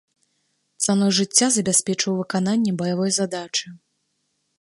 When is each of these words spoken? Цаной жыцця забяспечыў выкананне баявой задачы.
Цаной 0.85 1.11
жыцця 1.17 1.47
забяспечыў 1.55 2.11
выкананне 2.21 2.71
баявой 2.81 3.11
задачы. 3.19 3.67